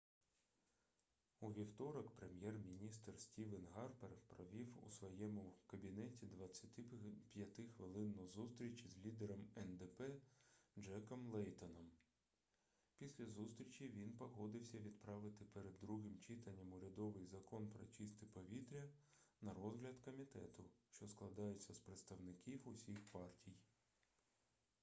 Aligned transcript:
у 1.39 1.49
вівторок 1.51 2.15
прем'єр-міністр 2.15 3.19
стівен 3.19 3.65
гарпер 3.73 4.09
провів 4.27 4.67
у 4.87 4.89
своєму 4.89 5.55
кабінеті 5.67 6.27
25-хвилинну 6.37 8.27
зустріч 8.27 8.83
із 8.83 8.97
лідером 9.05 9.47
ндп 9.57 10.01
джеком 10.79 11.27
лейтоном 11.31 11.91
після 12.97 13.25
зустрічі 13.25 13.87
він 13.89 14.11
погодився 14.11 14.77
відправити 14.79 15.45
перед 15.45 15.73
другим 15.81 16.19
читанням 16.19 16.73
урядовий 16.73 17.25
закон 17.25 17.67
про 17.69 17.85
чисте 17.85 18.25
повітря 18.25 18.89
на 19.41 19.53
розгляд 19.53 19.99
комітету 20.05 20.63
що 20.89 21.07
складається 21.07 21.73
з 21.73 21.79
представників 21.79 22.67
усіх 22.69 23.11
партій 23.11 23.51